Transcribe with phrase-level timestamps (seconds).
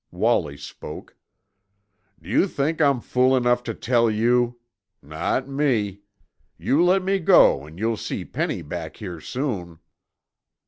[0.09, 1.15] Wallie spoke.
[2.19, 4.59] "D'you think I'm fool enough to tell you?
[4.99, 6.01] Not me.
[6.57, 9.77] You let me go an' you'll see Penny back here soon."